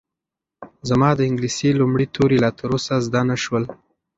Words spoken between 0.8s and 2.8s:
زما د انګلیسي لومړي توري لا تر